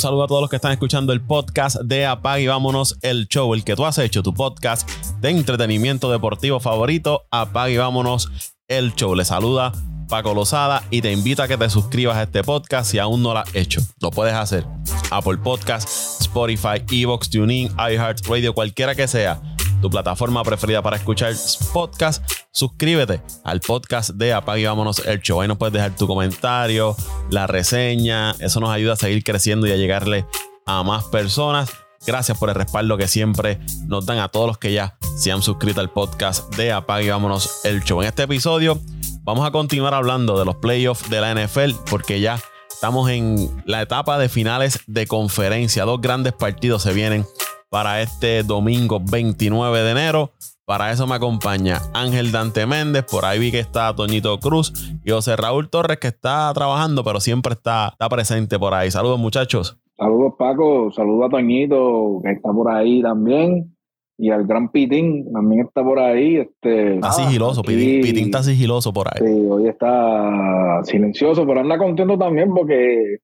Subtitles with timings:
[0.00, 3.52] saludo a todos los que están escuchando el podcast de Apag y vámonos el show,
[3.52, 4.88] el que tú has hecho, tu podcast
[5.20, 9.14] de entretenimiento deportivo favorito, Apag y vámonos el show.
[9.14, 9.72] Le saluda
[10.08, 13.34] Paco Lozada y te invito a que te suscribas a este podcast si aún no
[13.34, 13.82] lo has hecho.
[14.00, 14.66] Lo puedes hacer.
[15.10, 15.88] Apple Podcast,
[16.22, 19.40] Spotify, Evox, TuneIn, iHeartRadio, cualquiera que sea
[19.80, 21.32] tu plataforma preferida para escuchar
[21.72, 25.40] podcast, suscríbete al podcast de Apague Vámonos el Show.
[25.40, 26.96] Ahí nos puedes dejar tu comentario,
[27.30, 28.32] la reseña.
[28.38, 30.26] Eso nos ayuda a seguir creciendo y a llegarle
[30.66, 31.70] a más personas.
[32.06, 35.42] Gracias por el respaldo que siempre nos dan a todos los que ya se han
[35.42, 38.02] suscrito al podcast de Apague Vámonos el Show.
[38.02, 38.78] En este episodio
[39.22, 42.40] vamos a continuar hablando de los playoffs de la NFL porque ya
[42.70, 45.84] estamos en la etapa de finales de conferencia.
[45.84, 47.26] Dos grandes partidos se vienen
[47.70, 50.30] para este domingo 29 de enero.
[50.66, 53.04] Para eso me acompaña Ángel Dante Méndez.
[53.04, 57.20] Por ahí vi que está Toñito Cruz y José Raúl Torres, que está trabajando, pero
[57.20, 58.90] siempre está, está presente por ahí.
[58.90, 59.78] Saludos, muchachos.
[59.96, 60.92] Saludos, Paco.
[60.92, 63.76] Saludos a Toñito, que está por ahí también.
[64.18, 66.36] Y al gran Pitín también está por ahí.
[66.36, 69.26] Este, está sigiloso, Pitín, Pitín, está sigiloso por ahí.
[69.26, 73.20] Sí, hoy está silencioso, pero anda contento también porque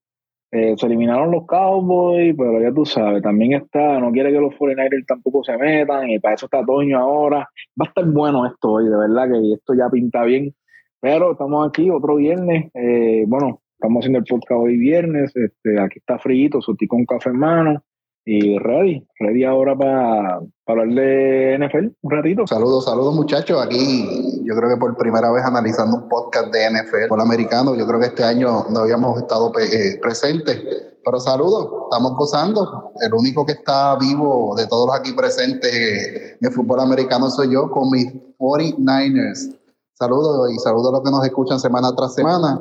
[0.50, 4.54] eh, se eliminaron los Cowboys, pero ya tú sabes, también está, no quiere que los
[4.54, 7.38] 49ers tampoco se metan, y para eso está Toño ahora.
[7.80, 10.54] Va a estar bueno esto hoy, de verdad que esto ya pinta bien.
[11.00, 15.98] Pero estamos aquí otro viernes, eh, bueno, estamos haciendo el podcast hoy viernes, este, aquí
[15.98, 17.82] está frío, soltí con café en mano,
[18.28, 22.44] y ready, ready ahora para hablar de NFL un ratito.
[22.48, 23.64] Saludos, saludos muchachos.
[23.64, 27.76] Aquí yo creo que por primera vez analizando un podcast de NFL por americano.
[27.76, 30.60] Yo creo que este año no habíamos estado eh, presentes.
[31.04, 32.90] Pero saludos, estamos gozando.
[33.00, 37.52] El único que está vivo de todos los aquí presentes en el fútbol americano soy
[37.52, 39.56] yo con mis 49ers.
[39.94, 42.58] Saludos y saludos a los que nos escuchan semana tras semana.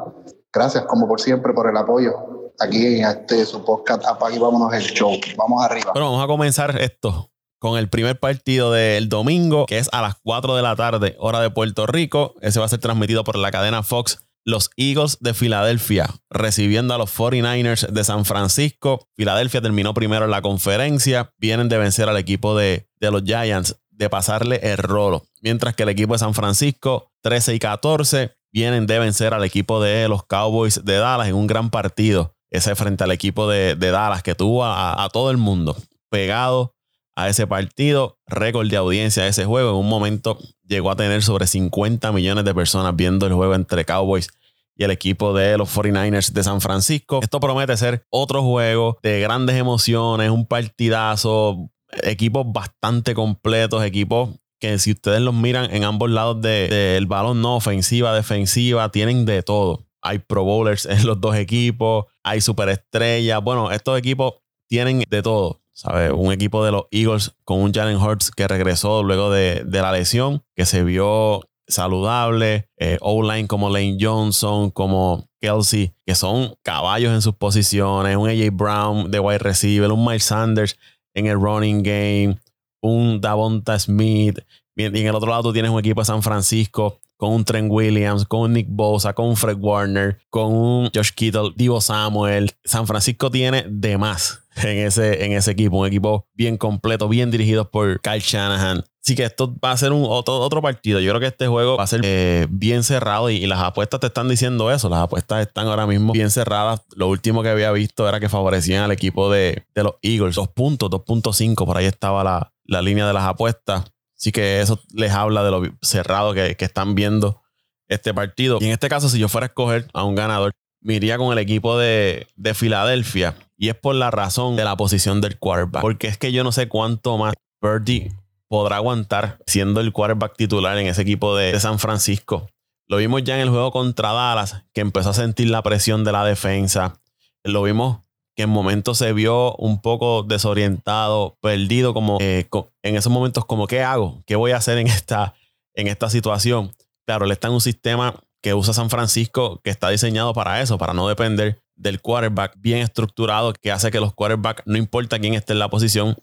[0.54, 4.84] Gracias, como por siempre, por el apoyo aquí en este su podcast Apague vámonos el
[4.84, 5.18] show.
[5.38, 5.92] Vamos arriba.
[5.94, 10.16] Bueno, vamos a comenzar esto con el primer partido del domingo, que es a las
[10.24, 12.36] 4 de la tarde, hora de Puerto Rico.
[12.42, 14.20] Ese va a ser transmitido por la cadena Fox.
[14.48, 19.08] Los Eagles de Filadelfia recibiendo a los 49ers de San Francisco.
[19.16, 21.34] Filadelfia terminó primero en la conferencia.
[21.40, 25.24] Vienen de vencer al equipo de, de los Giants, de pasarle el rolo.
[25.42, 29.82] Mientras que el equipo de San Francisco, 13 y 14, vienen de vencer al equipo
[29.82, 34.24] de los Cowboys de Dallas en un gran partido ese frente al equipo de, Dallas
[34.24, 35.76] que tuvo a, todo el mundo
[36.10, 36.74] pegado
[37.16, 39.72] a ese partido, récord de audiencia de ese juego.
[39.72, 43.86] En un momento llegó a tener sobre 50 millones de personas viendo el juego entre
[43.86, 44.28] Cowboys
[44.76, 47.20] y el equipo de los 49ers de San Francisco.
[47.22, 51.70] Esto promete ser otro juego de grandes emociones, un partidazo,
[52.04, 57.56] equipos bastante completos, equipos que si ustedes los miran en ambos lados del balón, no
[57.56, 63.44] ofensiva, defensiva, tienen de todo hay Pro Bowlers en los dos equipos, hay superestrellas.
[63.44, 64.36] Bueno, estos equipos
[64.70, 65.62] tienen de todo.
[65.76, 66.12] ¿sabes?
[66.16, 70.44] Un equipo de los Eagles con un Jalen Hurts que regresó luego de, la lesión,
[70.56, 72.70] que se vio saludable.
[72.78, 78.16] Eh, O-line como Lane Johnson, como Kelsey, que son caballos en sus posiciones.
[78.16, 80.78] Un AJ Brown de wide receiver, un Miles Sanders
[81.14, 82.40] en el running game,
[82.82, 84.40] un Davonta Smith.
[84.78, 88.26] Y en el otro lado tienes un equipo de San Francisco con un Trent Williams,
[88.26, 92.52] con un Nick Bosa, con un Fred Warner, con un Josh Kittle, Divo Samuel.
[92.64, 97.32] San Francisco tiene de más en ese, en ese equipo, un equipo bien completo, bien
[97.32, 98.84] dirigido por Kyle Shanahan.
[99.06, 101.00] Así que esto va a ser un otro, otro partido.
[101.00, 104.08] Yo creo que este juego va a ser eh, bien cerrado y, las apuestas te
[104.08, 104.90] están diciendo eso.
[104.90, 106.82] Las apuestas están ahora mismo bien cerradas.
[106.96, 110.34] Lo último que había visto era que favorecían al equipo de, los Eagles.
[110.34, 111.66] Dos puntos, 2.5.
[111.66, 113.84] Por ahí estaba la, la línea de las apuestas.
[114.18, 117.42] Así que eso les habla de lo cerrado que, están viendo
[117.88, 118.58] este partido.
[118.62, 121.32] Y en este caso, si yo fuera a escoger a un ganador, me iría con
[121.32, 123.36] el equipo de, Filadelfia.
[123.58, 125.82] Y es por la razón de la posición del quarterback.
[125.82, 128.14] Porque es que yo no sé cuánto más Birdie
[128.48, 132.48] podrá aguantar siendo el quarterback titular en ese equipo de, de San Francisco.
[132.88, 136.12] Lo vimos ya en el juego contra Dallas, que empezó a sentir la presión de
[136.12, 137.02] la defensa.
[137.44, 138.05] Lo vimos
[138.36, 142.48] que en momentos se vio un poco desorientado, perdido, como eh,
[142.84, 144.22] en esos momentos, como, ¿qué hago?
[144.26, 145.34] ¿Qué voy a hacer en esta,
[145.74, 146.72] en esta situación?
[147.06, 150.78] Claro, él está en un sistema que usa San Francisco que está diseñado para eso,
[150.78, 155.34] para no depender del quarterback bien estructurado, que hace que los quarterbacks, no importa quién
[155.34, 156.16] esté en la posición,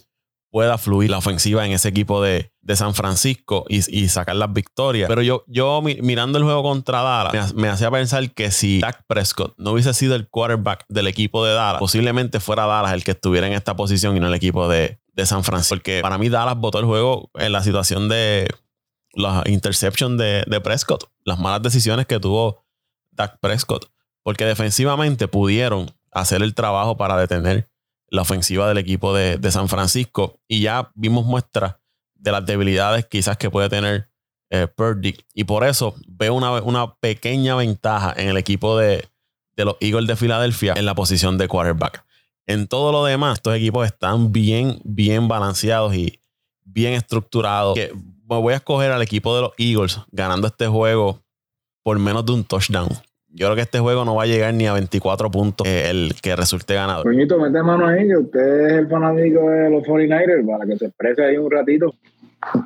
[0.53, 5.09] pueda fluir la ofensiva en ese equipo de, San Francisco y, sacar las victorias.
[5.09, 9.55] Pero yo, yo mirando el juego contra Dallas, me, hacía pensar que si Dak Prescott
[9.57, 13.47] no hubiese sido el quarterback del equipo de Dallas, posiblemente fuera Dallas el que estuviera
[13.47, 15.77] en esta posición y no el equipo de, San Francisco.
[15.77, 18.47] Porque para mí Dallas votó el juego en la situación de
[19.15, 22.67] la interception de, de Prescott, las malas decisiones que tuvo
[23.11, 23.91] Dak Prescott.
[24.23, 27.72] Porque defensivamente pudieron hacer el trabajo para detener
[28.13, 30.39] la ofensiva del equipo de, San Francisco.
[30.47, 31.77] Y ya vimos muestras
[32.15, 34.11] de las debilidades quizás que puede tener
[34.51, 35.17] eh, Purdy.
[35.33, 39.09] Y por eso veo una, una, pequeña ventaja en el equipo de,
[39.57, 42.05] de los Eagles de Filadelfia en la posición de quarterback.
[42.47, 46.21] En todo lo demás, estos equipos están bien, bien balanceados y
[46.65, 47.75] bien estructurados.
[47.75, 51.23] Que me voy a escoger al equipo de los Eagles ganando este juego
[51.83, 52.91] por menos de un touchdown.
[53.35, 56.15] Yo creo que este juego no va a llegar ni a 24 puntos eh, el
[56.21, 57.05] que resulte ganador.
[57.05, 60.87] Coñito, mete mano ahí, que usted es el fanático de los 49ers, para que se
[60.87, 61.95] exprese ahí un ratito.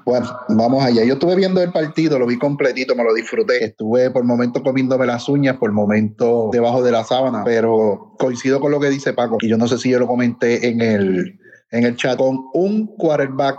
[0.04, 1.04] Bueno, vamos allá.
[1.04, 3.62] Yo estuve viendo el partido, lo vi completito, me lo disfruté.
[3.64, 8.72] Estuve por momentos comiéndome las uñas, por momentos debajo de la sábana, pero coincido con
[8.72, 11.38] lo que dice Paco, y yo no sé si yo lo comenté en el,
[11.70, 13.58] en el chat, con un quarterback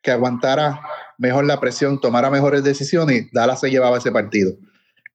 [0.00, 0.80] que aguantara
[1.18, 4.52] mejor la presión, tomara mejores decisiones, Dallas se llevaba ese partido.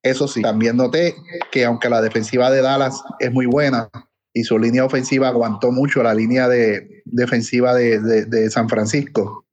[0.04, 1.16] Eso sí, también noté
[1.50, 3.88] que aunque la defensiva de Dallas es muy buena
[4.34, 9.46] y su línea ofensiva aguantó mucho la línea de, defensiva de, San Francisco,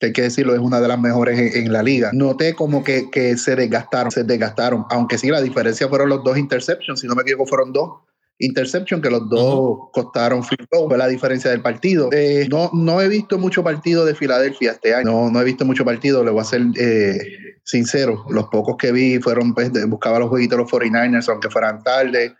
[0.00, 2.10] que hay que decirlo, es una de las mejores en, la liga.
[2.14, 6.38] Noté como que, que, se desgastaron, se desgastaron, aunque sí la diferencia fueron los dos
[6.38, 8.07] interceptions, si no me equivoco fueron dos
[8.38, 12.08] interception, que los dos costaron field goal, fue la diferencia del partido.
[12.12, 15.64] Eh, no, no he visto mucho partido de Filadelfia este año, no, no he visto
[15.64, 17.18] mucho partido, le voy a ser eh,
[17.64, 21.82] sincero, los pocos que vi fueron, pues, buscaba los jueguitos de los 49ers, aunque fueran
[21.82, 22.36] tarde,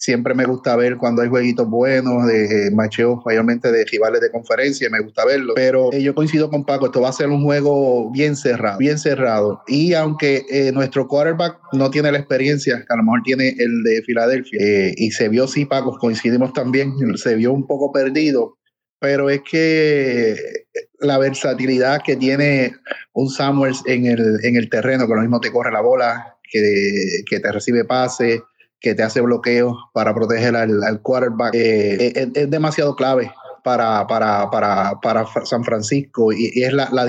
[0.00, 4.88] Siempre me gusta ver cuando hay jueguitos buenos, de macheos mayormente de rivales de conferencia,
[4.90, 5.54] me gusta verlo.
[5.56, 8.96] Pero eh, yo coincido con Paco, esto va a ser un juego bien cerrado, bien
[8.96, 9.60] cerrado.
[9.66, 13.82] Y aunque eh, nuestro quarterback no tiene la experiencia, que a lo mejor tiene el
[13.82, 18.56] de Filadelfia, eh, y se vio, sí, Paco, coincidimos también, se vio un poco perdido,
[19.00, 20.36] pero es que
[21.00, 22.72] la versatilidad que tiene
[23.14, 27.22] un Samuels en el, en el terreno, que lo mismo te corre la bola, que,
[27.28, 28.42] que te recibe pase,
[28.80, 33.32] que te hace bloqueos para proteger al, quarterback, eh, es, demasiado clave
[33.64, 37.04] para, para, para, para San Francisco y, es la, la,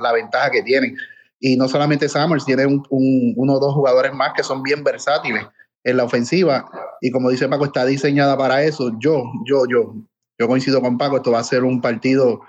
[0.00, 0.96] la, ventaja que tienen.
[1.38, 5.46] Y no solamente Summers, tiene un, uno o dos jugadores más que son bien versátiles
[5.84, 6.68] en la ofensiva.
[7.00, 8.92] Y como dice Paco, está diseñada para eso.
[8.98, 9.94] Yo, yo, yo,
[10.38, 12.40] yo coincido con Paco, esto va a ser un partido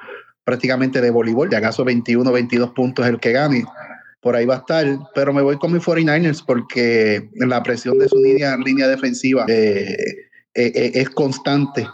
[0.43, 3.65] prácticamente de voleibol, de acaso 21, 22 puntos el que gane
[4.23, 8.07] por ahí va a estar, pero me voy con mis 49ers porque la presión de
[8.07, 9.97] su línea, línea defensiva eh,
[10.55, 11.85] eh, eh, es constante.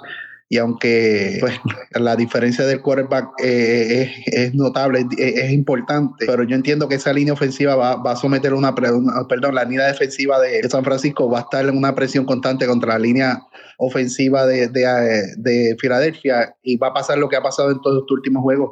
[0.51, 1.59] Y aunque pues,
[1.91, 7.75] la diferencia del quarterback es, notable, es, importante, pero yo entiendo que esa línea ofensiva
[7.75, 11.77] va, a someter una, perdón, la línea defensiva de San Francisco va a estar en
[11.77, 13.43] una presión constante contra la línea
[13.77, 18.17] ofensiva de, de Filadelfia y va a pasar lo que ha pasado en todos estos
[18.17, 18.71] últimos juegos.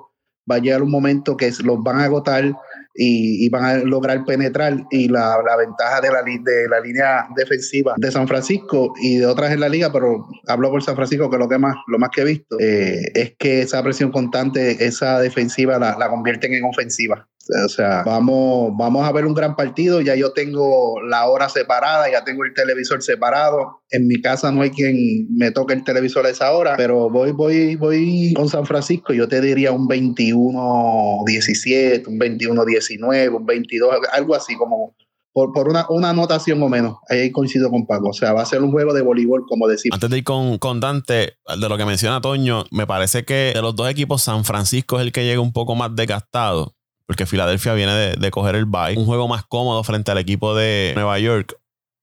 [0.50, 2.56] Va a llegar un momento que los van a agotar
[2.98, 4.86] y, van a lograr penetrar.
[4.90, 9.26] Y la, la ventaja de la, de la línea defensiva de San Francisco y de
[9.26, 12.10] otras en la liga, pero hablo por San Francisco, que lo que más, lo más
[12.10, 16.66] que he visto, eh, es que esa presión constante, esa defensiva la, la convierten en
[16.66, 17.28] ofensiva.
[17.66, 20.02] O sea, vamos, vamos a ver un gran partido.
[20.02, 23.82] Ya yo tengo la hora separada, ya tengo el televisor separado.
[23.90, 27.32] En mi casa no hay quien me toque el televisor a esa hora, pero voy,
[27.32, 29.14] voy, voy con San Francisco.
[29.14, 34.96] Yo te diría un 21-17, un 21-19, un 22, algo así como
[35.32, 36.98] por, por una, una, anotación o menos.
[37.10, 38.10] Ahí coincido con Paco.
[38.10, 39.96] O sea, va a ser un juego de voleibol, como decimos.
[39.96, 43.62] Antes de ir con, con, Dante, de lo que menciona Toño, me parece que de
[43.62, 46.74] los dos equipos, San Francisco es el que llega un poco más desgastado
[47.08, 48.98] porque Filadelfia viene de, coger el bye.
[48.98, 51.58] Un juego más cómodo frente al equipo de Nueva York.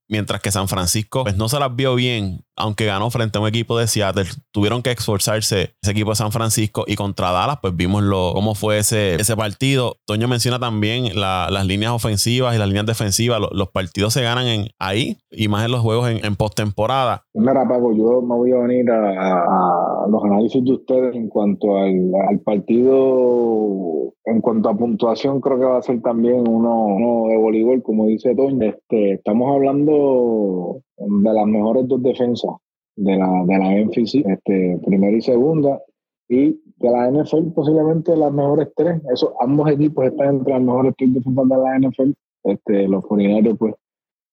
[0.08, 3.48] Mientras que San Francisco pues no se las vio bien, aunque ganó frente a un
[3.48, 4.26] equipo de Seattle.
[4.52, 8.54] Tuvieron que esforzarse ese equipo de San Francisco y contra Dallas, pues vimos lo, cómo
[8.54, 9.96] fue ese, ese partido.
[10.06, 13.40] Toño menciona también las líneas ofensivas y las líneas defensivas.
[13.50, 17.24] Los, partidos se ganan en, ahí y más en los juegos en, en postemporada.
[17.34, 22.12] Mira, Paco, yo me voy a venir a, los análisis de ustedes en cuanto al,
[22.28, 27.82] al partido en cuanto a puntuación, creo que va a ser también uno, de voleibol,
[27.82, 28.64] como dice Toño.
[28.66, 32.52] Este, estamos hablando de las mejores dos defensas
[32.96, 35.82] de la, de la este, primera y segunda,
[36.28, 39.00] y de la NFL posiblemente las mejores tres.
[39.12, 42.12] Eso, ambos equipos están entre las mejores tres defensas de la NFL.
[42.44, 43.74] Este, los 49 pues,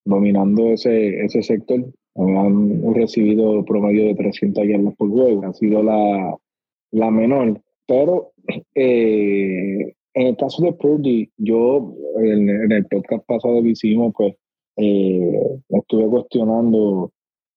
[0.05, 1.85] dominando ese, ese sector.
[2.15, 5.45] Han recibido promedio de 300 yardas por juego.
[5.45, 6.35] Ha sido la,
[6.91, 7.61] la menor.
[7.87, 8.31] Pero
[8.75, 14.35] eh, en el caso de Purdy, yo en, el podcast pasado que hicimos, pues
[14.77, 17.11] eh, estuve cuestionando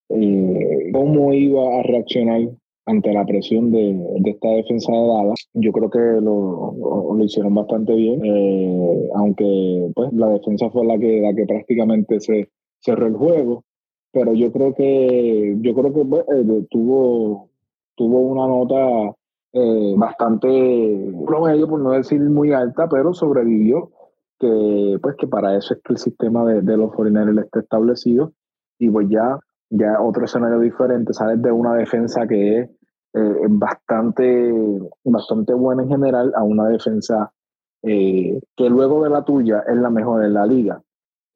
[0.08, 2.42] eh, cómo iba a reaccionar
[2.86, 5.48] ante la presión de, esta defensa de Dallas.
[5.54, 6.74] Yo creo que lo,
[7.16, 8.20] lo hicieron bastante bien,
[9.14, 13.64] aunque pues la defensa fue la que, la que prácticamente se cerró el juego.
[14.12, 16.24] Pero yo creo que yo creo que pues,
[16.70, 17.48] tuvo
[17.94, 19.14] tuvo una nota
[19.52, 23.90] eh, bastante promedio, por no decir muy alta, pero sobrevivió,
[24.38, 28.32] que pues que para eso es que el sistema de, de los 49 está establecido
[28.78, 29.38] y pues ya,
[29.70, 32.70] ya otro escenario diferente, sales de una defensa que es
[33.14, 34.52] eh, bastante,
[35.04, 37.32] bastante buena en general a una defensa
[37.82, 40.82] eh, que luego de la tuya es la mejor en la liga.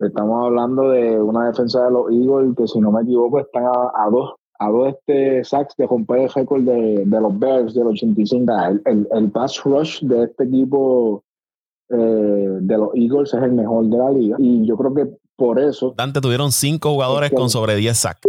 [0.00, 4.09] Estamos hablando de una defensa de los Eagles que si no me equivoco están a,
[4.11, 8.52] dos a dos este sacks de romper el récord de, de, los Bears del 85.
[8.69, 11.23] El, el, el, pass rush de este equipo
[11.90, 14.37] eh, de los Eagles es el mejor de la liga.
[14.38, 15.95] Y yo creo que por eso.
[15.97, 18.21] Dante tuvieron cinco jugadores con sobre 10 sacks.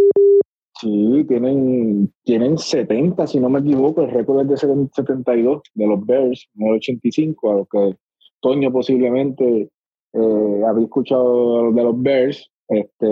[0.79, 6.05] Sí, tienen, tienen 70, si no me equivoco, el récord es de 72 de los
[6.05, 7.97] Bears, no 85, a lo que
[8.39, 9.69] Toño posiblemente
[10.13, 12.49] eh, había escuchado de los Bears.
[12.69, 13.07] Este,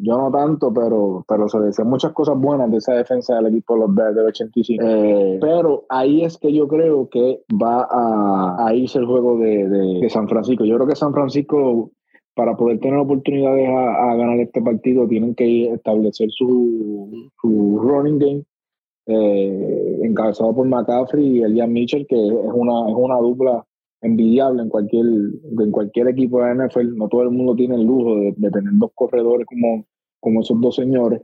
[0.00, 3.74] yo no tanto, pero, pero se decían muchas cosas buenas de esa defensa del equipo
[3.74, 4.84] de los Bears del 85.
[4.84, 9.68] Eh, pero ahí es que yo creo que va a, a irse el juego de,
[9.68, 10.64] de, de San Francisco.
[10.64, 11.90] Yo creo que San Francisco
[12.34, 18.44] para poder tener oportunidades a, ganar este partido tienen que establecer su, su running game
[19.06, 23.66] eh, encabezado por McCaffrey y Elian Mitchell que es una, es una dupla
[24.02, 26.96] envidiable en cualquier, en cualquier equipo de NFL.
[26.96, 29.84] No todo el mundo tiene el lujo de, tener dos corredores como,
[30.20, 31.22] como esos dos señores.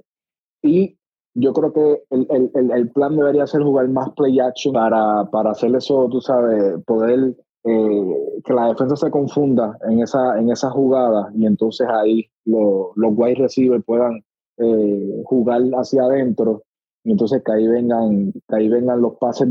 [0.63, 0.97] Y
[1.35, 5.51] yo creo que el, el, el, plan debería ser jugar más play action para, para
[5.51, 7.37] hacer eso, tú sabes, poder
[7.69, 12.93] eh, que la defensa se confunda en esa, en esa jugada y entonces ahí los
[12.97, 14.23] wide receivers puedan
[14.59, 16.63] eh, jugar hacia adentro
[17.03, 19.49] y entonces que ahí vengan, que ahí vengan los pases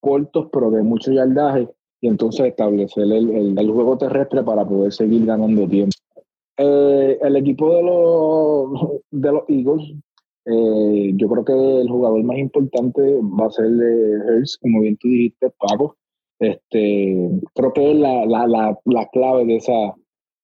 [0.00, 1.68] cortos pero de mucho yardaje
[2.00, 5.96] y entonces establecer el, el, juego terrestre para poder seguir ganando tiempo.
[6.56, 9.94] Eh, el equipo de los, de los Eagles,
[11.16, 15.08] yo creo que el jugador más importante va a ser de Hertz, como bien tú
[15.08, 15.96] dijiste, Paco.
[16.40, 19.94] Este, creo que es la, la, la, la clave de esa,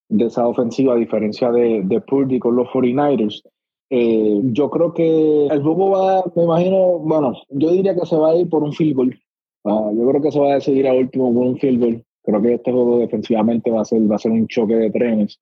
[0.08, 3.42] de esa ofensiva, a diferencia de, de Purdy con los 49ers.
[3.90, 8.30] Eh, yo creo que el juego va, me imagino, bueno, yo diría que se va
[8.30, 9.20] a ir por un field goal.
[9.64, 11.59] Ah, yo creo que se va a decidir a último goal.
[11.59, 15.40] Creo que este juego defensivamente va a ser, va a ser un choque de trenes.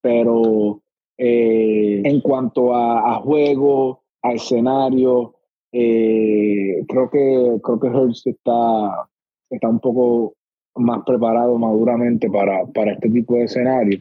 [0.00, 0.82] Pero
[1.18, 5.34] eh, en cuanto a, a, juego, a escenario,
[5.72, 9.08] eh, creo que creo que Hurts está
[9.50, 10.34] está un poco
[10.76, 14.00] más preparado maduramente para, para este tipo de escenario.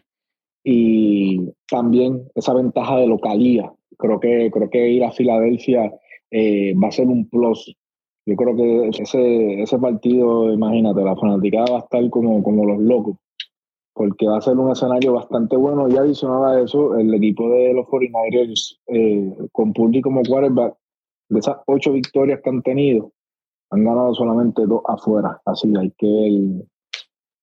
[0.63, 3.71] Y también esa ventaja de localía.
[3.97, 5.91] Creo que, creo que ir a Filadelfia
[6.31, 7.75] eh, va a ser un plus.
[8.25, 12.79] Yo creo que ese, ese partido, imagínate, la fanaticada va a estar como, como los
[12.79, 13.17] locos,
[13.93, 15.89] porque va a ser un escenario bastante bueno.
[15.89, 20.75] Y adicional a eso, el equipo de los 49ers, eh, con Purdy como quarterback,
[21.29, 23.11] de esas ocho victorias que han tenido,
[23.71, 26.65] han ganado solamente dos afuera, así hay que ver,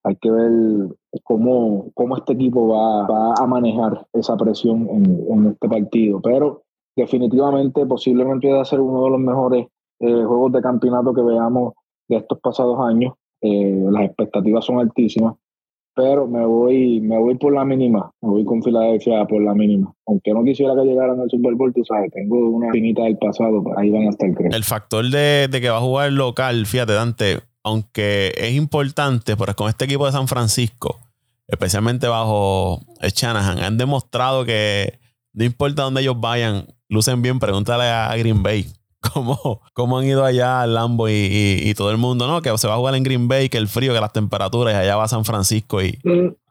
[0.04, 5.68] hay que ver cómo, cómo este equipo va, a manejar esa presión en, en, este
[5.68, 6.20] partido.
[6.20, 6.64] Pero
[6.96, 9.66] definitivamente, posiblemente va a ser uno de los mejores
[10.00, 11.74] eh, juegos de campeonato que veamos
[12.08, 13.14] de estos pasados años.
[13.40, 15.34] Eh, las expectativas son altísimas
[15.96, 19.94] pero me voy, me voy por la mínima, me voy con Filadelfia por la mínima.
[20.06, 23.64] Aunque no quisiera que llegaran al Super Bowl, tú sabes, tengo una finita del pasado,
[23.78, 24.50] ahí van a estar creo.
[24.52, 29.70] El factor de, que va a jugar local, fíjate, Dante, aunque es importante, pero con
[29.70, 30.98] este equipo de San Francisco,
[31.48, 34.98] especialmente bajo Shanahan, han demostrado que
[35.32, 38.66] no importa dónde ellos vayan, lucen bien, pregúntale a Green Bay
[39.12, 42.42] cómo, cómo han ido allá al Lambo y, y, todo el mundo, ¿no?
[42.42, 44.76] Que se va a jugar en Green Bay, que el frío, que las temperaturas, y
[44.76, 45.98] allá va a San Francisco y,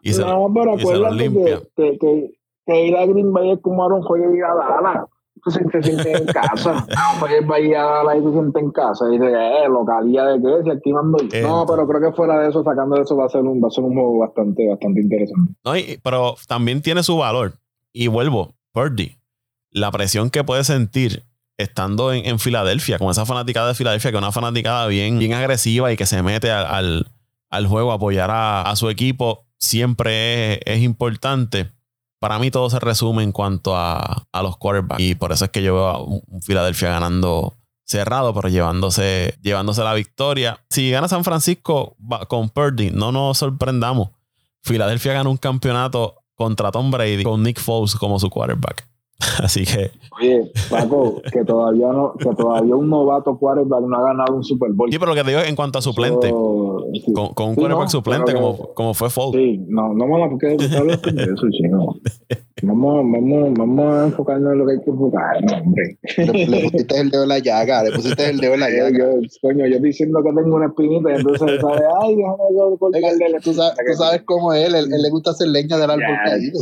[0.02, 1.62] y se, no, pero y se lo limpia.
[1.76, 2.32] Que, que,
[2.66, 5.06] que, ir a Green Bay es como un juego de ir a Dallas.
[5.44, 6.86] Tú te sientes en casa.
[7.20, 9.06] No, ir a Dallas y te sientes en casa.
[9.10, 11.48] Y dices, eh, localidad de qué, si aquí mando yo.
[11.48, 13.68] No, pero creo que fuera de eso, sacando de eso, va a ser un, va
[13.68, 15.54] a ser un juego bastante, bastante interesante.
[15.64, 17.54] No, y, pero también tiene su valor.
[17.94, 19.18] Y vuelvo, Purdy.
[19.72, 21.24] La presión que puede sentir
[21.58, 25.34] estando en, en, Filadelfia, con esa fanaticada de Filadelfia, que es una fanaticada bien, bien
[25.34, 27.12] agresiva y que se mete al,
[27.50, 31.72] al, juego a apoyar a, a, su equipo, siempre es, es, importante.
[32.20, 35.02] Para mí todo se resume en cuanto a, a, los quarterbacks.
[35.02, 37.54] Y por eso es que yo veo a Filadelfia ganando
[37.86, 40.60] cerrado, pero llevándose, llevándose la victoria.
[40.70, 41.96] Si gana San Francisco
[42.28, 44.10] con Purdy, no nos sorprendamos.
[44.64, 48.88] Filadelfia gana un campeonato contra Tom Brady con Nick Foles como su quarterback.
[49.44, 49.92] Así que.
[50.20, 54.72] Oye, Paco, que todavía no, que todavía un novato quarterback no ha ganado un Super
[54.74, 54.92] Bowl.
[54.92, 56.30] Sí, pero lo que te digo en cuanto a suplente.
[56.30, 57.14] So, sí.
[57.14, 59.42] con, con, un sí, quarterback no, suplente como, como fue Foles.
[59.42, 61.96] Sí, no, no me la porque de eso, chino.
[62.62, 65.98] Vamos, vamos, vamos a enfocarnos en lo que hay que enfocar, hombre.
[66.48, 68.90] Le, pusiste el dedo en la llaga, le pusiste el dedo en la llaga.
[68.98, 69.06] Yo,
[69.42, 71.82] coño, yo diciendo que tengo una espinita, y entonces, ¿sabes?
[72.02, 75.78] Ay, déjame cortarle tú, sabes, tú sabes cómo es él, él, le gusta hacer leña
[75.78, 76.60] del árbol caído.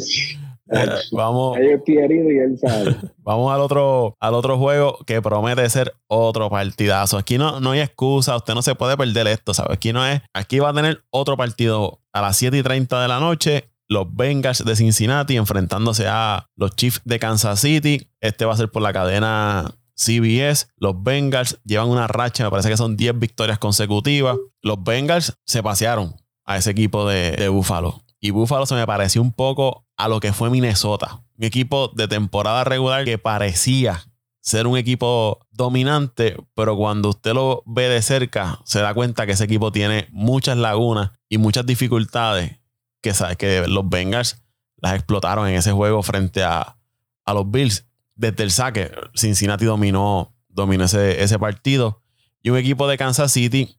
[0.74, 2.96] Eh, vamos, y él sabe.
[3.18, 7.18] vamos al otro, al otro juego que promete ser otro partidazo.
[7.18, 9.74] Aquí no, no hay excusa, usted no se puede perder esto, ¿sabes?
[9.74, 13.08] Aquí no es, aquí va a tener otro partido a las 7 y 30 de
[13.08, 13.70] la noche.
[13.89, 18.10] Los Bengals de Cincinnati enfrentándose a los Chiefs de Kansas City.
[18.22, 20.68] Este va a ser por la cadena CBS.
[20.77, 24.38] Los Bengals llevan una racha, me parece que son 10 victorias consecutivas.
[24.62, 26.15] Los Bengals se pasearon
[26.46, 28.02] a ese equipo de, de Buffalo.
[28.24, 31.25] Y Buffalo se me pareció un poco a lo que fue Minnesota.
[31.38, 34.08] Un equipo de temporada regular que parecía
[34.39, 39.34] ser un equipo dominante, pero cuando usted lo ve de cerca, se da cuenta que
[39.34, 42.62] ese equipo tiene muchas lagunas y muchas dificultades
[43.01, 44.42] que, sabe, que los Bengals
[44.77, 46.77] las explotaron en ese juego frente a,
[47.25, 47.86] a los Bills.
[48.15, 52.01] Desde el saque, Cincinnati dominó, dominó ese, ese partido.
[52.42, 53.75] Y un equipo de Kansas City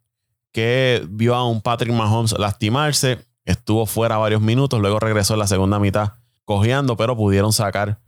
[0.53, 5.47] que vio a un Patrick Mahomes lastimarse Estuvo fuera varios minutos, luego regresó en la
[5.47, 6.13] segunda mitad
[6.45, 8.01] cojeando, pero pudieron sacar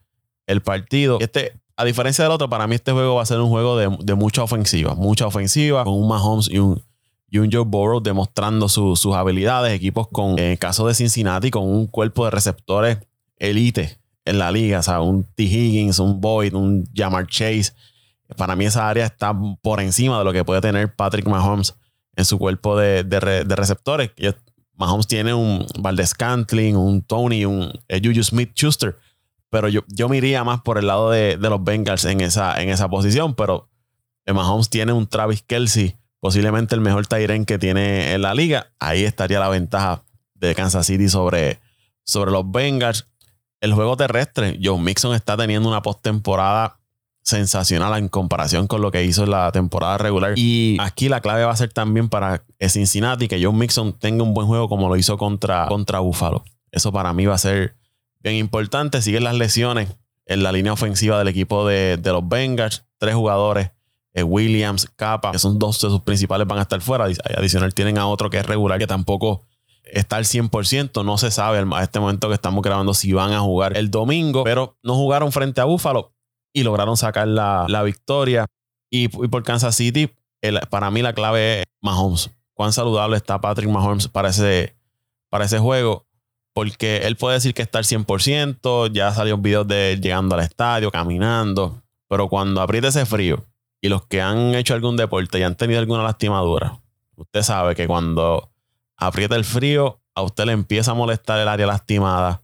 [0.46, 1.18] el partido.
[1.20, 4.14] Este, a diferencia del otro, para mí este juego va a ser un juego de,
[4.14, 6.82] mucha ofensiva, mucha ofensiva, con un Mahomes y un,
[7.28, 9.74] y un Joe Burrow demostrando sus habilidades.
[9.74, 12.98] Equipos con, en el caso de Cincinnati, con un cuerpo de receptores
[13.38, 15.42] elite en la liga, o sea, un T.
[15.44, 17.72] Higgins, un Boyd, un Jamar Chase.
[18.36, 21.74] Para mí esa área está por encima de lo que puede tener Patrick Mahomes
[22.16, 24.10] en su cuerpo de, de, de receptores.
[24.76, 28.96] Mahomes tiene un Valdez Cantling, un Tony, un Juju Smith Schuster.
[29.50, 32.68] Pero yo, yo me iría más por el lado de, los Bengals en esa, en
[32.68, 33.34] esa posición.
[33.34, 33.68] Pero
[34.26, 38.72] Mahomes tiene un Travis Kelsey, posiblemente el mejor Tyren que tiene en la liga.
[38.78, 40.02] Ahí estaría la ventaja
[40.34, 41.60] de Kansas City sobre,
[42.04, 43.08] sobre los Bengals.
[43.60, 46.78] El juego terrestre, Joe Mixon está teniendo una postemporada
[47.26, 50.34] sensacional en comparación con lo que hizo en la temporada regular.
[50.36, 54.32] Y aquí la clave va a ser también para Cincinnati que John Mixon tenga un
[54.32, 56.44] buen juego como lo hizo contra, contra Buffalo.
[56.70, 57.74] Eso para mí va a ser
[58.20, 59.02] bien importante.
[59.02, 59.88] Siguen las lesiones
[60.24, 62.84] en la línea ofensiva del equipo de, los Bengals.
[62.98, 63.72] Tres jugadores,
[64.14, 67.06] eh, Williams, Capa, que son dos de sus principales, van a estar fuera.
[67.36, 69.42] Adicional tienen a otro que es regular, que tampoco
[69.82, 71.04] está al 100%.
[71.04, 74.44] No se sabe a este momento que estamos grabando si van a jugar el domingo,
[74.44, 76.12] pero no jugaron frente a Buffalo
[76.56, 78.46] y lograron sacar la, victoria.
[78.90, 80.10] Y, por Kansas City,
[80.70, 82.30] para mí la clave es Mahomes.
[82.54, 84.74] Cuán saludable está Patrick Mahomes para ese,
[85.28, 86.06] para ese juego.
[86.54, 90.40] Porque él puede decir que está al 100%, ya salió videos de él llegando al
[90.40, 91.82] estadio, caminando.
[92.08, 93.44] Pero cuando aprieta ese frío
[93.82, 96.80] y los que han hecho algún deporte y han tenido alguna lastimadura,
[97.16, 98.50] usted sabe que cuando
[98.96, 102.40] aprieta el frío, a usted le empieza a molestar el área lastimada.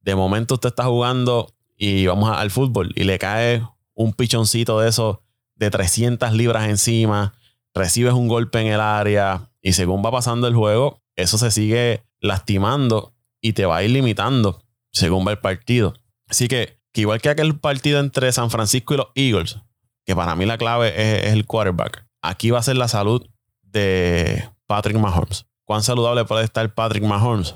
[0.00, 4.90] De momento usted está jugando y vamos al fútbol y le cae un pichoncito de
[4.90, 5.22] eso
[5.54, 7.32] de 300 libras encima,
[7.74, 12.04] recibes un golpe en el área y según va pasando el juego, eso se sigue
[12.20, 14.62] lastimando y te va a ir limitando
[14.92, 15.94] según va el partido.
[16.28, 19.56] Así que, que igual que aquel partido entre San Francisco y los Eagles,
[20.04, 23.26] que para mí la clave es, el quarterback, aquí va a ser la salud
[23.62, 25.46] de Patrick Mahomes.
[25.64, 27.54] ¿Cuán saludable puede estar Patrick Mahomes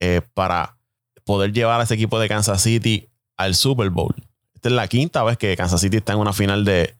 [0.00, 0.78] eh, para
[1.22, 4.14] poder llevar a ese equipo de Kansas City al Super Bowl.
[4.54, 6.96] Esta es la quinta vez que Kansas City está en una final de,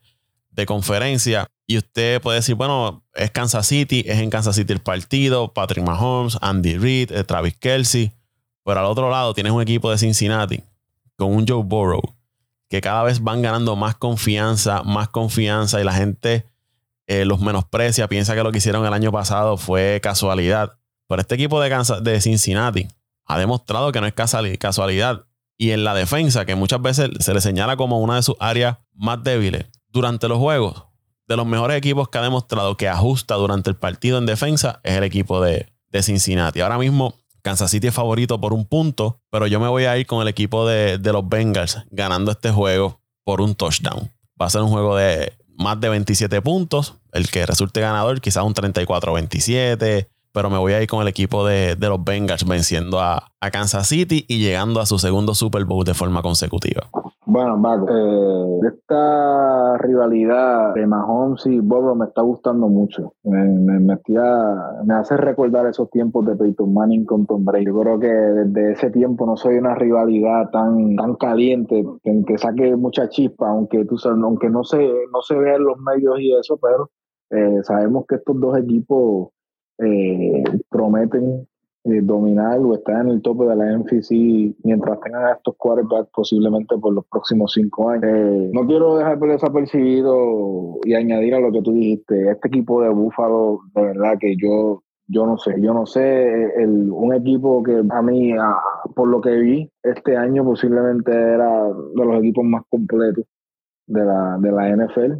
[0.67, 1.47] conferencia.
[1.67, 5.85] Y usted puede decir, bueno, es Kansas City, es en Kansas City el partido, Patrick
[5.85, 8.13] Mahomes, Andy Reid, eh, Travis Kelsey.
[8.65, 10.63] Pero al otro lado tienes un equipo de Cincinnati
[11.17, 12.03] con un Joe Burrow
[12.69, 16.47] que cada vez van ganando más confianza, más confianza y la gente
[17.07, 20.79] eh, los menosprecia, piensa que lo que hicieron el año pasado fue casualidad.
[21.07, 22.89] Pero este equipo de, Kansas, de Cincinnati
[23.27, 25.27] ha demostrado que no es casualidad
[25.63, 28.79] y en la defensa, que muchas veces se le señala como una de sus áreas
[28.95, 29.67] más débiles.
[29.91, 30.87] Durante los juegos,
[31.29, 34.97] de los mejores equipos que ha demostrado que ajusta durante el partido en defensa es
[34.97, 35.73] el equipo de,
[36.03, 36.63] Cincinnati.
[36.63, 40.05] Ahora mismo, Kansas City es favorito por un punto, pero yo me voy a ir
[40.05, 44.11] con el equipo de, de los Bengals ganando este juego por un touchdown.
[44.41, 46.97] Va a ser un juego de más de 27 puntos.
[47.13, 51.47] El que resulte ganador, quizás un 34-27, pero me voy a ir con el equipo
[51.47, 55.95] de, los Bengals venciendo a, Kansas City y llegando a su segundo Super Bowl de
[55.95, 56.83] forma consecutiva.
[57.27, 63.15] Bueno, Marco, eh, esta rivalidad de Mahomes y Bobo me está gustando mucho.
[63.25, 63.99] Me, me,
[64.95, 67.67] hace recordar esos tiempos de Peyton Manning con Tom Brady.
[67.67, 72.39] Yo creo que desde ese tiempo no soy una rivalidad tan, tan caliente, que, que
[72.39, 73.85] saque mucha chispa, aunque,
[74.23, 76.91] aunque no, se, no se vea en los medios y eso, pero
[77.31, 79.31] eh, sabemos que estos dos equipos
[79.85, 81.47] eh, prometen
[81.85, 84.13] eh, dominar o estar en el tope de la NFC
[84.63, 88.05] mientras tengan a estos quarterbacks posiblemente por los próximos cinco años.
[88.07, 92.83] Eh, no quiero dejar por desapercibido y añadir a lo que tú dijiste, este equipo
[92.83, 97.63] de Búfalo, de verdad que yo yo no sé, yo no sé, el, un equipo
[97.63, 98.33] que a mí,
[98.95, 103.25] por lo que vi, este año posiblemente era de los equipos más completos
[103.87, 105.19] de la, de la NFL.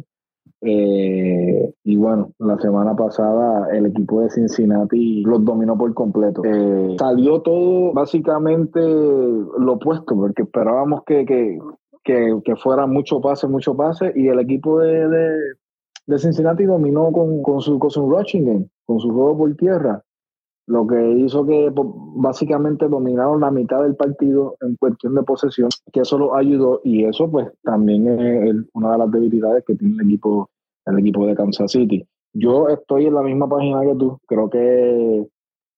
[0.65, 6.41] Eh, y bueno, la semana pasada el equipo de Cincinnati los dominó por completo.
[6.45, 11.59] Eh, salió todo básicamente lo opuesto, porque esperábamos que, que,
[12.03, 15.09] que, fuera mucho pase, mucho pase, y el equipo de,
[16.07, 20.03] de, Cincinnati dominó con, con, su, con su rushing con su juego por tierra
[20.65, 25.69] lo que hizo que pues, básicamente dominaron la mitad del partido en cuestión de posesión,
[25.91, 29.95] que eso lo ayudó y eso pues también es una de las debilidades que tiene
[29.95, 30.49] el equipo,
[30.85, 32.05] el equipo de Kansas City.
[32.33, 35.27] Yo estoy en la misma página que tú, creo que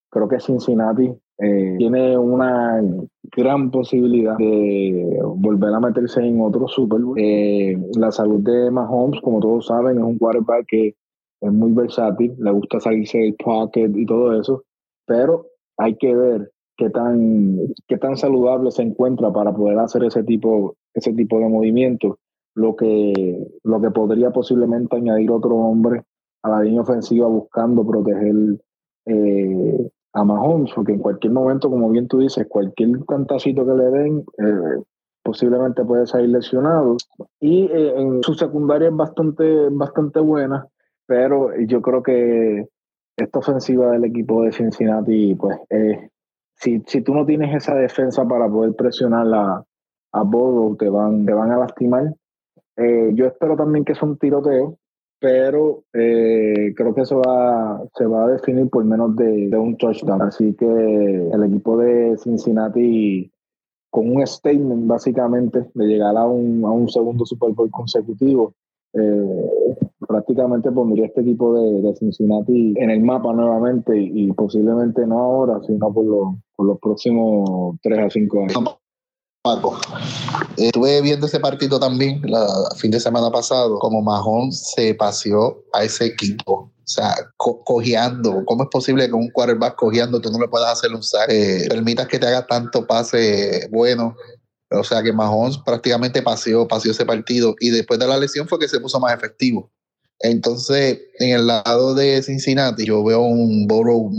[0.10, 2.82] creo que Cincinnati eh, tiene una
[3.36, 7.20] gran posibilidad de volver a meterse en otro Super Bowl.
[7.20, 10.96] Eh, la salud de Mahomes, como todos saben, es un quarterback que
[11.42, 14.64] es muy versátil, le gusta salirse del pocket y todo eso
[15.06, 20.24] pero hay que ver qué tan, qué tan saludable se encuentra para poder hacer ese
[20.24, 22.20] tipo, ese tipo de movimiento,
[22.56, 26.04] lo que, lo que podría posiblemente añadir otro hombre
[26.42, 28.36] a la línea ofensiva buscando proteger
[29.06, 33.86] eh, a Mahomes, porque en cualquier momento, como bien tú dices, cualquier cantacito que le
[33.86, 34.84] den, eh,
[35.22, 36.96] posiblemente puede salir lesionado.
[37.40, 40.68] Y eh, en su secundaria es bastante, bastante buena,
[41.06, 42.68] pero yo creo que
[43.18, 46.10] esta ofensiva del equipo de Cincinnati, pues, eh,
[46.56, 49.64] si, si tú no tienes esa defensa para poder presionar a,
[50.14, 52.14] a Bodo, te van, te van a lastimar.
[52.78, 54.78] Eh, yo espero también que sea un tiroteo,
[55.20, 60.22] pero eh, creo que se va, a definir por menos de, un touchdown.
[60.22, 63.32] Así que el equipo de Cincinnati,
[63.90, 68.54] con un statement básicamente de llegar a un, a un segundo Super Bowl consecutivo,
[68.94, 69.76] eh,
[70.08, 75.94] prácticamente pondría este equipo de, Cincinnati en el mapa nuevamente y, posiblemente no ahora, sino
[75.94, 76.06] por,
[76.56, 78.80] por los próximos 3 a 5 años.
[79.46, 79.80] Paco,
[80.58, 85.84] estuve viendo ese partido también la fin de semana pasado, como Mahón se paseó a
[85.84, 86.72] ese equipo.
[86.86, 88.44] O sea, cojeando.
[88.46, 91.30] ¿Cómo es posible que un quarterback cojeando tú no le puedas hacer un sack?
[91.30, 94.16] Eh, permitas que te haga tanto pase bueno
[94.72, 98.60] o sea que Mahomes prácticamente paseó, paseó ese partido y después de la lesión fue
[98.60, 99.72] que se puso más efectivo.
[100.20, 104.10] Entonces, en el lado de Cincinnati, yo veo un Burrow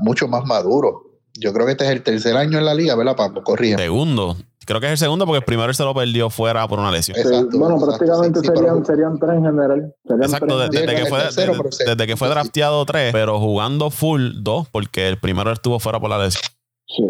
[0.00, 1.20] mucho más maduro.
[1.34, 3.42] Yo creo que este es el tercer año en la liga, ¿verdad, Paco?
[3.42, 3.76] Corría.
[3.76, 4.36] Segundo.
[4.70, 7.16] Creo que es el segundo porque el primero se lo perdió fuera por una lesión.
[7.54, 9.96] bueno, prácticamente serían, serían, tres en general.
[10.22, 11.18] exacto, desde, que fue,
[11.86, 16.08] desde, que fue drafteado tres, pero jugando full dos porque el primero estuvo fuera por
[16.08, 16.44] la lesión.
[16.86, 17.02] Sí.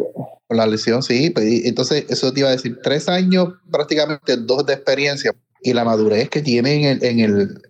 [0.46, 1.29] Por la lesión, sí.
[1.29, 5.85] Pues, entonces, eso te iba a decir, tres años, prácticamente dos de experiencia y la
[5.85, 7.61] madurez que tiene en el,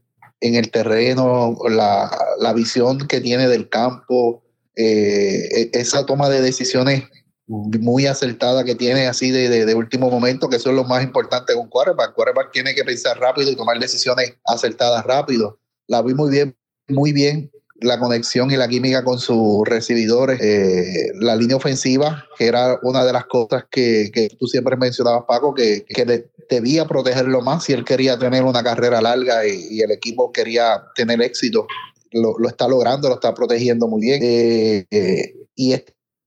[0.41, 4.45] en el, terreno, la, la, visión que tiene del campo,
[4.77, 7.03] eh, e, esa toma de decisiones
[7.51, 11.53] muy acertada que tiene así de, de, último momento, que eso es lo más importante
[11.55, 12.15] con quarterback.
[12.15, 15.59] quarterback tiene que pensar rápido y tomar decisiones acertadas rápido.
[15.89, 16.57] La vi muy bien,
[16.89, 22.47] muy bien la conexión y la química con sus recibidores, eh, la línea ofensiva, que
[22.47, 27.41] era una de las cosas que, que tú siempre mencionabas, Paco, que, que debía protegerlo
[27.41, 31.67] más si él quería tener una carrera larga y, el equipo quería tener éxito.
[32.13, 34.21] Lo, lo, está logrando, lo está protegiendo muy bien.
[34.23, 35.73] Eh, eh, y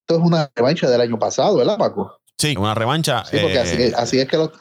[0.03, 2.19] esto es una revancha del año pasado, ¿verdad, Paco?
[2.37, 3.23] Sí, una revancha.
[3.23, 4.51] Sí, porque así, así es que los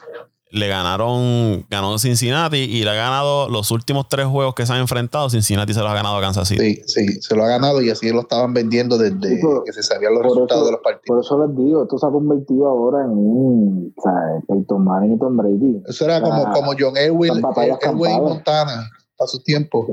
[0.51, 4.79] le ganaron, ganó Cincinnati y le ha ganado los últimos tres juegos que se han
[4.79, 5.27] enfrentado.
[5.29, 6.75] Cincinnati se los ha ganado a Kansas City.
[6.85, 10.13] Sí, sí, se lo ha ganado y así lo estaban vendiendo desde que se sabían
[10.13, 11.07] los resultados de los partidos.
[11.07, 14.13] Por eso les digo, esto se ha convertido ahora en un, o sea,
[14.47, 15.81] Peyton Manning y Tom Brady.
[15.87, 19.85] Eso era como, como John Elway, Elway y Montana a su tiempo.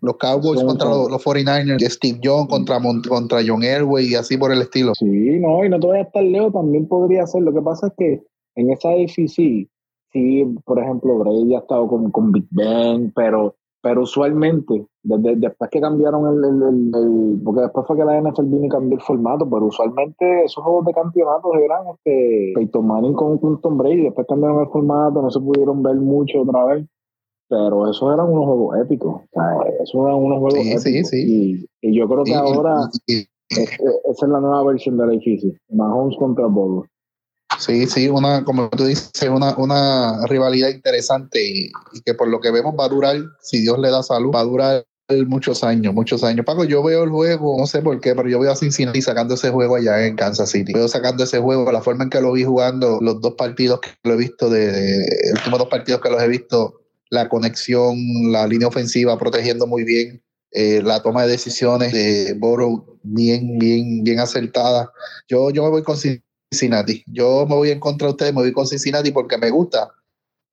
[0.00, 4.62] los Cowboys contra los, 49ers, Steve Young contra, contra John Elway y así por el
[4.62, 4.92] estilo.
[4.94, 7.42] Sí, no, y no te voy a estar lejos, también podría ser.
[7.42, 8.22] Lo que pasa es que
[8.56, 9.68] en esa AFC
[10.12, 15.70] sí, por ejemplo, Brady ha estado con, con Big Ben, pero, pero usualmente, desde, después
[15.70, 19.48] que cambiaron el, el, porque después fue que la NFL vino y cambió el formato,
[19.50, 24.26] pero usualmente esos juegos de campeonatos eran este, Peyton Manning con, con Tom Brady, después
[24.28, 26.86] cambiaron el formato, no se pudieron ver mucho otra vez
[27.48, 29.14] pero esos eran unos juegos épicos.
[29.14, 30.82] O sea, esos eran unos juegos épicos.
[30.82, 31.68] Sí, sí.
[31.80, 32.88] Y, yo creo que ahora
[33.48, 35.58] esa es la nueva versión de la difícil.
[35.68, 36.86] Mahomes contra Bobo.
[37.58, 41.70] Sí, sí, una, como tú dices, una, una rivalidad interesante y,
[42.04, 44.44] que por lo que vemos va a durar, si Dios le da salud, va a
[44.44, 44.84] durar
[45.26, 46.44] muchos años, muchos años.
[46.44, 49.34] Paco, yo veo el juego, no sé por qué, pero yo veo a Cincinnati sacando
[49.34, 50.72] ese juego allá en Kansas City.
[50.72, 53.90] Veo sacando ese juego, la forma en que lo vi jugando, los dos partidos que
[54.02, 57.96] lo he visto, de, de los últimos dos partidos que los he visto, la conexión,
[58.32, 64.02] la línea ofensiva protegiendo muy bien, eh, la toma de decisiones de Borough bien, bien,
[64.04, 64.90] bien acertada.
[65.28, 67.02] Yo, yo me voy con Cincinnati.
[67.06, 69.90] Yo me voy en contra de ustedes, me voy con Cincinnati porque me gusta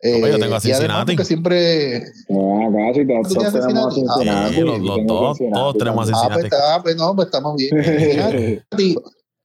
[0.04, 1.16] eh, yo tengo a Cincinnati.
[1.16, 1.98] que siempre.
[1.98, 4.62] Ah, casi todos, todos tenemos a Cincinnati.
[4.62, 6.50] los, los, todos, todos tenemos a Ah, Cincinnati.
[6.50, 7.70] pues, ah, pues no, pues estamos bien.
[7.84, 8.96] Cincinnati.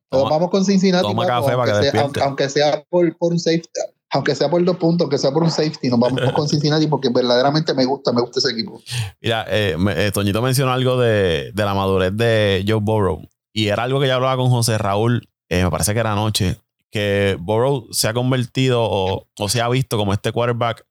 [0.08, 1.06] Toma- vamos con Cincinnati.
[1.06, 3.68] toma café para que aunque, sea, aunque, aunque sea por, por un safety,
[4.16, 7.08] aunque sea por dos puntos, aunque sea por un safety, nos vamos con Cincinnati porque
[7.08, 8.80] verdaderamente me gusta, me gusta ese equipo.
[9.20, 13.22] Mira, eh, eh, Toñito mencionó algo de, la madurez de Joe Burrow.
[13.52, 16.56] Y era algo que yo hablaba con José Raúl, eh, me parece que era anoche,
[16.90, 20.84] que Burrow se ha convertido o, se ha visto como este quarterback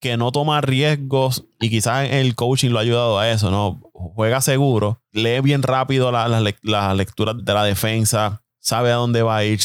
[0.00, 3.80] que no toma riesgos y quizás el coaching lo ha ayudado a eso, ¿no?
[3.92, 8.96] Juega seguro, lee bien rápido la- la lec- las lecturas de la defensa, sabe a
[8.96, 9.60] dónde va a ir,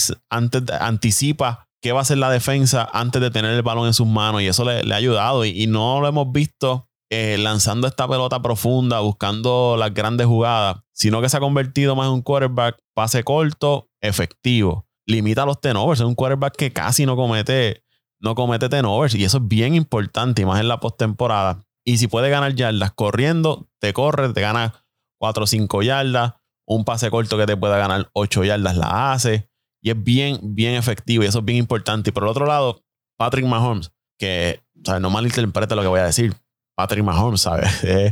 [0.80, 4.42] anticipa qué va a hacer la defensa antes de tener el balón en sus manos
[4.42, 9.00] y eso le, ha ayudado y, no lo hemos visto eh, lanzando esta pelota profunda,
[9.00, 13.90] buscando las grandes jugadas, sino que se ha convertido más en un quarterback pase corto,
[14.02, 14.86] efectivo.
[15.08, 17.84] Limita los turnovers, es un quarterback que casi no comete,
[18.20, 21.66] no comete turnovers y eso es bien importante, y más en la postemporada.
[21.84, 24.86] Y si puede ganar yardas corriendo, te corre, te gana
[25.20, 26.34] 4 o 5 yardas,
[26.68, 29.50] un pase corto que te pueda ganar 8 yardas la hace.
[29.82, 32.10] Y es bien, bien efectivo y eso es bien importante.
[32.10, 32.84] Y por el otro lado,
[33.18, 35.02] Patrick Mahomes, que ¿sabes?
[35.02, 36.36] no malinterprete lo que voy a decir.
[36.76, 37.70] Patrick Mahomes, ¿sabes?
[37.84, 38.12] Eh,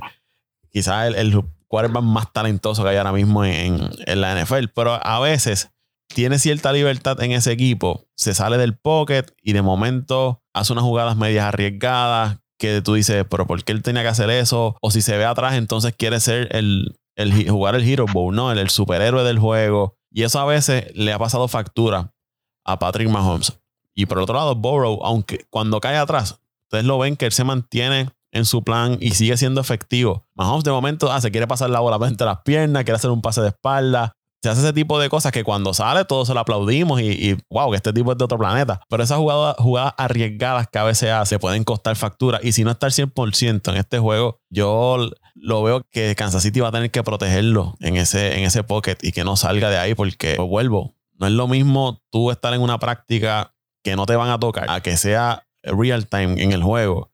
[0.69, 4.67] quizás el, el quarterback más talentoso que hay ahora mismo en, en la NFL.
[4.73, 5.71] Pero a veces
[6.13, 8.07] tiene cierta libertad en ese equipo.
[8.15, 13.25] Se sale del pocket y de momento hace unas jugadas medias arriesgadas que tú dices,
[13.29, 14.77] pero ¿por qué él tenía que hacer eso?
[14.81, 18.51] O si se ve atrás, entonces quiere ser el, el jugar el Hero Bowl, ¿no?
[18.51, 19.96] El, el superhéroe del juego.
[20.11, 22.13] Y eso a veces le ha pasado factura
[22.63, 23.59] a Patrick Mahomes.
[23.93, 27.43] Y por otro lado, Burrow, aunque cuando cae atrás, ustedes lo ven que él se
[27.43, 30.27] mantiene en su plan y sigue siendo efectivo.
[30.35, 33.21] Mahomes de momento ah, se quiere pasar la bola entre las piernas, quiere hacer un
[33.21, 34.13] pase de espalda.
[34.43, 37.71] Se hace ese tipo de cosas que cuando sale todos se lo aplaudimos y, wow,
[37.71, 38.79] que este tipo es de otro planeta.
[38.87, 42.39] Pero esas jugadas, jugadas arriesgadas que a veces hace pueden costar factura.
[42.43, 46.59] Y si no está al 100% en este juego, yo lo veo que Kansas City
[46.59, 49.77] va a tener que protegerlo en ese, en ese pocket y que no salga de
[49.77, 54.05] ahí porque, pues, vuelvo, no es lo mismo tú estar en una práctica que no
[54.05, 57.11] te van a tocar a que sea real time en el juego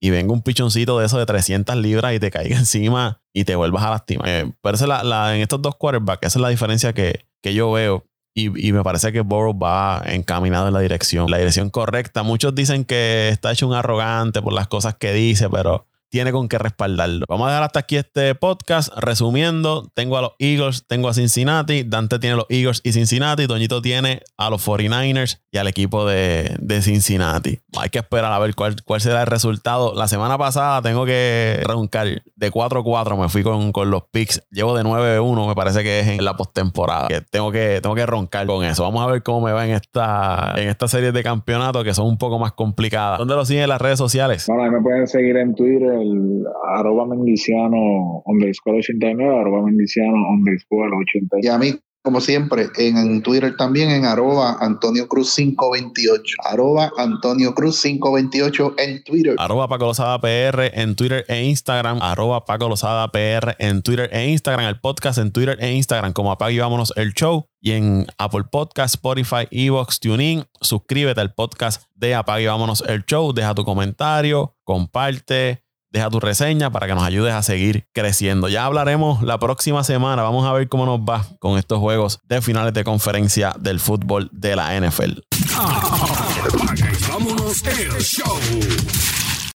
[0.00, 3.54] y venga un pichoncito de eso de 300 libras y te caiga encima y te
[3.54, 4.28] vuelvas a lastimar.
[4.28, 7.70] Eh, es la, la- en estos dos quarterbacks, esa es la diferencia que, que yo
[7.72, 8.04] veo.
[8.34, 12.22] Y, y me parece que Burrow va encaminado en la dirección, la dirección correcta.
[12.22, 16.46] Muchos dicen que está hecho un arrogante por las cosas que dice, pero tiene con
[16.46, 17.24] qué respaldarlo.
[17.26, 18.92] Vamos a dejar hasta aquí este podcast.
[18.98, 23.80] Resumiendo, tengo a los Eagles, tengo a Cincinnati, Dante tiene los Eagles y Cincinnati, Toñito
[23.80, 27.60] tiene a los 49ers y al equipo de, de Cincinnati.
[27.80, 29.94] Hay que esperar a ver cuál, cuál será el resultado.
[29.94, 34.42] La semana pasada tengo que roncar de 4-4, me fui con, con los picks.
[34.50, 37.08] Llevo de 9-1, me parece que es en la postemporada.
[37.30, 38.82] Tengo que tengo que roncar con eso.
[38.82, 42.06] Vamos a ver cómo me va en esta, en esta serie de campeonatos que son
[42.06, 43.18] un poco más complicadas.
[43.18, 44.44] ¿Dónde lo siguen en las redes sociales?
[44.46, 46.44] Bueno, ahí me pueden seguir en Twitter, el
[46.76, 51.40] arroba mendiciano underscore 89, arroba mendiciano underscore 89.
[51.42, 56.36] Y a mí, como siempre, en Twitter también, en arroba Antonio Cruz 528.
[56.44, 59.36] Arroba Antonio Cruz 528 en Twitter.
[59.38, 61.98] Arroba Paco Lozada PR en Twitter e Instagram.
[62.02, 64.66] Arroba Paco Lozada PR en Twitter e Instagram.
[64.66, 67.46] El podcast en Twitter e Instagram como Apague y Vámonos el Show.
[67.60, 70.42] Y en Apple Podcast, Spotify, Evox, TuneIn.
[70.60, 73.32] Suscríbete al podcast de Apague y Vámonos el Show.
[73.32, 75.62] Deja tu comentario, comparte,
[75.92, 78.48] deja tu reseña para que nos ayudes a seguir creciendo.
[78.48, 80.22] Ya hablaremos la próxima semana.
[80.22, 84.30] Vamos a ver cómo nos va con estos juegos de finales de conferencia del fútbol
[84.32, 85.20] de la NFL.
[85.56, 88.38] Apaga y vámonos el show.